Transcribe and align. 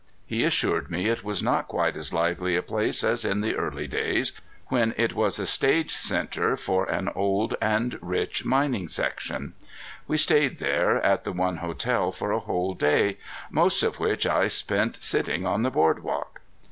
He 0.25 0.43
assured 0.43 0.89
me 0.89 1.05
it 1.09 1.23
was 1.23 1.43
not 1.43 1.67
quite 1.67 1.95
as 1.95 2.11
lively 2.11 2.55
a 2.55 2.63
place 2.63 3.03
as 3.03 3.23
in 3.23 3.41
the 3.41 3.53
early 3.55 3.85
days 3.85 4.33
when 4.69 4.95
it 4.97 5.13
was 5.13 5.37
a 5.37 5.45
stage 5.45 5.91
center 5.91 6.57
for 6.57 6.85
an 6.85 7.09
old 7.09 7.55
and 7.61 7.99
rich 8.01 8.43
mining 8.43 8.87
section. 8.87 9.53
We 10.07 10.17
stayed 10.17 10.57
there 10.57 10.97
at 11.05 11.23
the 11.23 11.33
one 11.33 11.57
hotel 11.57 12.11
for 12.11 12.31
a 12.31 12.39
whole 12.39 12.73
day, 12.73 13.19
most 13.51 13.83
of 13.83 13.99
which 13.99 14.25
I 14.25 14.47
spent 14.47 14.95
sitting 14.95 15.45
on 15.45 15.61
the 15.61 15.69
board 15.69 16.01
walk. 16.01 16.41